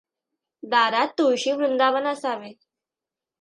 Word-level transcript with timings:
दारात 0.63 1.07
तुळशी 1.17 1.51
वृंदावन 1.51 2.07
असावे. 2.07 2.51